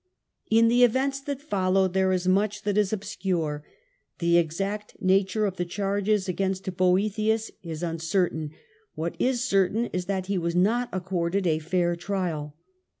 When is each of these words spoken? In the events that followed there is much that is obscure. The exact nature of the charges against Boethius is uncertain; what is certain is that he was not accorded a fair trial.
In 0.49 0.67
the 0.67 0.83
events 0.83 1.19
that 1.19 1.43
followed 1.43 1.93
there 1.93 2.11
is 2.11 2.27
much 2.27 2.63
that 2.63 2.75
is 2.75 2.91
obscure. 2.91 3.63
The 4.17 4.39
exact 4.39 4.97
nature 4.99 5.45
of 5.45 5.57
the 5.57 5.63
charges 5.63 6.27
against 6.27 6.75
Boethius 6.75 7.51
is 7.61 7.83
uncertain; 7.83 8.49
what 8.95 9.15
is 9.19 9.43
certain 9.45 9.85
is 9.93 10.05
that 10.05 10.25
he 10.25 10.39
was 10.39 10.55
not 10.55 10.89
accorded 10.91 11.45
a 11.45 11.59
fair 11.59 11.95
trial. 11.95 12.55